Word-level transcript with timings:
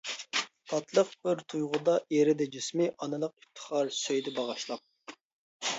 تاتلىق 0.71 1.11
بىر 1.27 1.43
تۇيغۇدا 1.53 1.97
ئېرىدى 2.17 2.49
جىسمى، 2.57 2.89
ئانىلىق 2.97 3.37
ئىپتىخار 3.43 3.95
سۆيدى 4.01 4.37
باغاشلاپ. 4.41 5.17